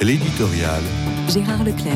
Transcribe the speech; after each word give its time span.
L'éditorial. 0.00 0.80
Gérard 1.28 1.64
Leclerc. 1.64 1.94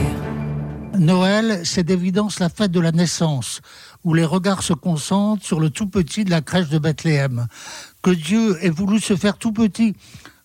Noël, 0.99 1.61
c'est 1.65 1.85
d'évidence 1.85 2.41
la 2.41 2.49
fête 2.49 2.73
de 2.73 2.81
la 2.81 2.91
naissance, 2.91 3.61
où 4.03 4.13
les 4.13 4.25
regards 4.25 4.65
se 4.65 4.73
concentrent 4.73 5.45
sur 5.45 5.61
le 5.61 5.71
tout 5.71 5.87
petit 5.87 6.25
de 6.25 6.31
la 6.31 6.41
crèche 6.41 6.69
de 6.69 6.79
Bethléem. 6.79 7.47
Que 8.03 8.11
Dieu 8.11 8.59
ait 8.65 8.71
voulu 8.71 8.99
se 8.99 9.15
faire 9.15 9.39
tout 9.39 9.53
petit, 9.53 9.95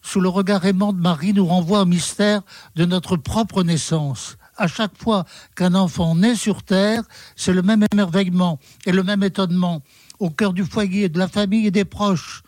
sous 0.04 0.22
le 0.22 0.30
regard 0.30 0.66
aimant 0.66 0.94
de 0.94 1.02
Marie, 1.02 1.34
nous 1.34 1.48
renvoie 1.48 1.82
au 1.82 1.86
mystère 1.86 2.44
de 2.76 2.86
notre 2.86 3.18
propre 3.18 3.64
naissance. 3.64 4.38
À 4.56 4.68
chaque 4.68 4.96
fois 4.96 5.26
qu'un 5.56 5.74
enfant 5.74 6.16
naît 6.16 6.36
sur 6.36 6.62
terre, 6.62 7.02
c'est 7.36 7.54
le 7.54 7.64
même 7.64 7.86
émerveillement 7.92 8.60
et 8.86 8.92
le 8.92 9.02
même 9.02 9.24
étonnement 9.24 9.82
au 10.20 10.30
cœur 10.30 10.54
du 10.54 10.64
foyer, 10.64 11.10
de 11.10 11.18
la 11.18 11.28
famille 11.28 11.66
et 11.66 11.72
des 11.72 11.86
proches. 11.86 12.44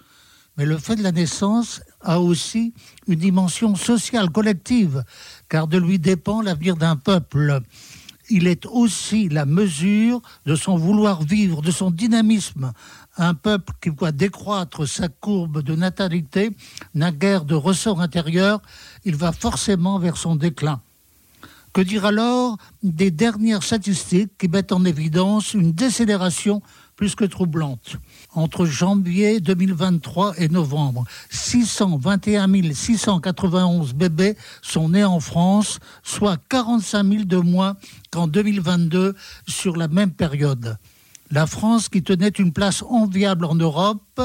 Mais 0.56 0.66
le 0.66 0.78
fait 0.78 0.96
de 0.96 1.04
la 1.04 1.12
naissance 1.12 1.82
a 2.02 2.20
aussi 2.20 2.74
une 3.08 3.20
dimension 3.20 3.76
sociale, 3.76 4.30
collective, 4.30 5.04
car 5.50 5.68
de 5.68 5.78
lui 5.78 6.00
dépend 6.00 6.42
l'avenir 6.42 6.76
d'un 6.76 6.96
peuple. 6.96 7.62
Il 8.32 8.48
est 8.48 8.66
aussi 8.68 9.28
la 9.28 9.46
mesure 9.46 10.22
de 10.46 10.56
son 10.56 10.78
vouloir 10.78 11.24
vivre, 11.24 11.62
de 11.62 11.72
son 11.72 11.90
dynamisme. 11.90 12.74
Un 13.18 13.34
peuple 13.34 13.74
qui 13.82 13.90
voit 13.90 14.12
décroître 14.12 14.88
sa 14.88 15.08
courbe 15.08 15.64
de 15.64 15.76
natalité 15.76 16.52
n'a 16.94 17.12
guère 17.12 17.44
de 17.44 17.56
ressort 17.56 18.02
intérieur, 18.02 18.62
il 19.04 19.16
va 19.16 19.32
forcément 19.32 19.98
vers 19.98 20.16
son 20.16 20.36
déclin. 20.36 20.80
Que 21.74 21.82
dire 21.82 22.06
alors 22.06 22.58
des 22.82 23.12
dernières 23.12 23.64
statistiques 23.64 24.32
qui 24.38 24.48
mettent 24.48 24.72
en 24.72 24.86
évidence 24.86 25.54
une 25.54 25.72
décélération 25.72 26.62
plus 27.00 27.16
que 27.16 27.24
troublante 27.24 27.96
entre 28.34 28.66
janvier 28.66 29.40
2023 29.40 30.34
et 30.38 30.50
novembre. 30.50 31.06
621 31.30 32.74
691 32.74 33.94
bébés 33.94 34.36
sont 34.62 34.90
nés 34.90 35.06
en 35.06 35.22
France, 35.22 35.80
soit 36.04 36.36
45 36.50 37.08
000 37.08 37.24
de 37.24 37.38
moins 37.38 37.78
qu'en 38.12 38.28
2022 38.28 39.16
sur 39.48 39.78
la 39.78 39.88
même 39.88 40.12
période. 40.12 40.76
La 41.32 41.48
France, 41.48 41.88
qui 41.88 42.04
tenait 42.04 42.28
une 42.28 42.52
place 42.52 42.84
enviable 42.84 43.46
en 43.46 43.56
Europe, 43.56 44.22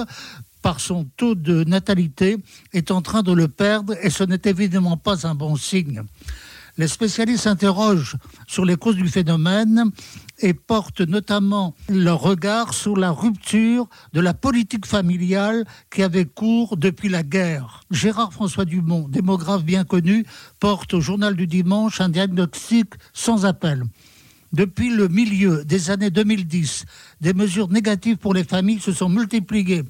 par 0.61 0.80
son 0.80 1.05
taux 1.17 1.36
de 1.36 1.62
natalité, 1.62 2.39
est 2.72 2.91
en 2.91 3.02
train 3.02 3.22
de 3.22 3.33
le 3.33 3.47
perdre 3.47 3.95
et 4.02 4.11
ce 4.11 4.25
n'est 4.25 4.42
évidemment 4.47 4.97
pas 4.97 5.28
un 5.28 5.36
bon 5.36 5.55
signe. 5.55 6.02
Les 6.77 6.89
spécialistes 6.89 7.44
s'interrogent 7.44 8.17
sur 8.48 8.64
les 8.64 8.75
causes 8.75 8.97
du 8.97 9.06
phénomène 9.06 9.92
et 10.41 10.55
portent 10.55 11.03
notamment 11.03 11.72
leur 11.89 12.20
regard 12.20 12.75
sur 12.75 12.97
la 12.97 13.12
rupture 13.12 13.89
de 14.12 14.20
la 14.20 14.34
politique 14.34 14.84
familiale 14.84 15.64
qui 15.89 16.02
avait 16.02 16.25
cours 16.25 16.77
depuis 16.77 17.08
la 17.08 17.22
guerre. 17.22 17.83
Gérard 17.92 18.33
François 18.33 18.64
Dumont, 18.64 19.06
démographe 19.08 19.64
bien 19.64 19.84
connu, 19.84 20.27
porte 20.58 20.95
au 20.95 21.00
journal 21.00 21.36
du 21.36 21.47
dimanche 21.47 22.00
un 22.00 22.08
diagnostic 22.08 22.95
sans 23.12 23.47
appel. 23.47 23.84
Depuis 24.52 24.91
le 24.91 25.06
milieu 25.06 25.64
des 25.64 25.91
années 25.91 26.11
2010, 26.11 26.86
des 27.20 27.34
mesures 27.34 27.69
négatives 27.69 28.17
pour 28.17 28.34
les 28.34 28.45
familles 28.45 28.80
se 28.80 28.92
sont 28.92 29.08
multipliées 29.08 29.84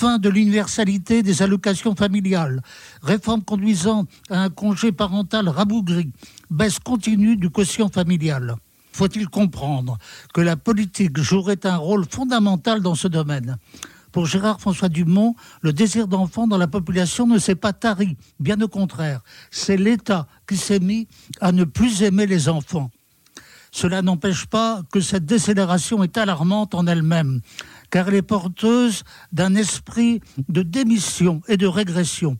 fin 0.00 0.18
de 0.18 0.30
l'universalité 0.30 1.22
des 1.22 1.42
allocations 1.42 1.94
familiales, 1.94 2.62
réforme 3.02 3.42
conduisant 3.42 4.06
à 4.30 4.44
un 4.44 4.48
congé 4.48 4.92
parental 4.92 5.46
rabougri, 5.46 6.10
baisse 6.48 6.78
continue 6.78 7.36
du 7.36 7.50
quotient 7.50 7.90
familial. 7.90 8.56
Faut-il 8.92 9.28
comprendre 9.28 9.98
que 10.32 10.40
la 10.40 10.56
politique 10.56 11.20
jouerait 11.20 11.66
un 11.66 11.76
rôle 11.76 12.06
fondamental 12.08 12.80
dans 12.80 12.94
ce 12.94 13.08
domaine? 13.08 13.58
Pour 14.10 14.24
Gérard 14.24 14.58
François 14.58 14.88
Dumont, 14.88 15.36
le 15.60 15.74
désir 15.74 16.08
d'enfant 16.08 16.48
dans 16.48 16.56
la 16.56 16.66
population 16.66 17.26
ne 17.26 17.38
s'est 17.38 17.54
pas 17.54 17.74
tari, 17.74 18.16
bien 18.40 18.58
au 18.62 18.68
contraire. 18.68 19.20
C'est 19.50 19.76
l'État 19.76 20.26
qui 20.48 20.56
s'est 20.56 20.80
mis 20.80 21.08
à 21.42 21.52
ne 21.52 21.64
plus 21.64 22.00
aimer 22.02 22.26
les 22.26 22.48
enfants. 22.48 22.90
Cela 23.70 24.02
n'empêche 24.02 24.46
pas 24.46 24.82
que 24.90 25.00
cette 25.00 25.26
décélération 25.26 26.02
est 26.02 26.16
alarmante 26.16 26.74
en 26.74 26.86
elle-même 26.86 27.40
car 27.90 28.08
elle 28.08 28.16
est 28.16 28.22
porteuse 28.22 29.02
d'un 29.32 29.54
esprit 29.54 30.20
de 30.48 30.62
démission 30.62 31.42
et 31.48 31.56
de 31.56 31.66
régression. 31.66 32.38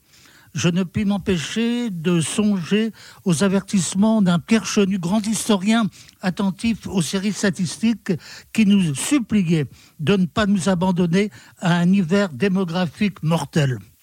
Je 0.55 0.69
ne 0.69 0.83
puis 0.83 1.05
m'empêcher 1.05 1.91
de 1.91 2.21
songer 2.21 2.93
aux 3.25 3.45
avertissements 3.45 4.21
d'un 4.21 4.39
Pierre 4.39 4.67
Chenu, 4.67 4.99
grand 4.99 5.25
historien 5.27 5.87
attentif 6.23 6.87
aux 6.87 7.03
séries 7.03 7.33
statistiques, 7.33 8.13
qui 8.53 8.67
nous 8.67 8.95
suppliait 8.95 9.67
de 10.01 10.17
ne 10.17 10.27
pas 10.27 10.47
nous 10.47 10.69
abandonner 10.69 11.31
à 11.59 11.77
un 11.77 11.93
hiver 11.93 12.31
démographique 12.31 13.23
mortel. 13.23 13.79